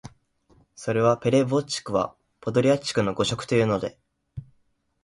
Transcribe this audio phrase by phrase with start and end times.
[0.73, 3.99] それは「ペレヴォッチクはポドリャッチクの誤植」というので、